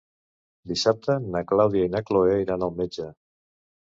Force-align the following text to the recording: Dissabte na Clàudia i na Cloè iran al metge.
Dissabte 0.71 1.17
na 1.35 1.43
Clàudia 1.53 1.91
i 1.91 1.93
na 1.97 2.03
Cloè 2.11 2.41
iran 2.47 2.67
al 2.69 2.77
metge. 2.81 3.11